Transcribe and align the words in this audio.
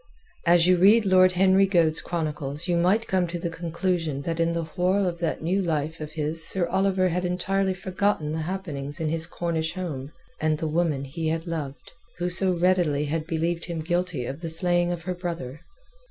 As 0.47 0.65
you 0.65 0.77
read 0.77 1.05
Lord 1.05 1.33
Henry 1.33 1.67
Goade's 1.67 2.01
chronicles 2.01 2.67
you 2.67 2.75
might 2.75 3.07
come 3.07 3.27
to 3.27 3.37
the 3.37 3.51
conclusion 3.51 4.23
that 4.23 4.39
in 4.39 4.53
the 4.53 4.63
whorl 4.63 5.05
of 5.05 5.19
that 5.19 5.43
new 5.43 5.61
life 5.61 6.01
of 6.01 6.13
his 6.13 6.43
Sir 6.49 6.65
Oliver 6.65 7.09
had 7.09 7.23
entirely 7.23 7.75
forgotten 7.75 8.31
the 8.31 8.39
happenings 8.41 8.99
in 8.99 9.09
his 9.09 9.27
Cornish 9.27 9.73
home 9.75 10.11
and 10.39 10.57
the 10.57 10.65
woman 10.67 11.03
he 11.05 11.27
had 11.27 11.45
loved, 11.45 11.91
who 12.17 12.31
so 12.31 12.51
readily 12.57 13.05
had 13.05 13.27
believed 13.27 13.65
him 13.65 13.83
guilty 13.83 14.25
of 14.25 14.41
the 14.41 14.49
slaying 14.49 14.91
of 14.91 15.03
her 15.03 15.13
brother. 15.13 15.61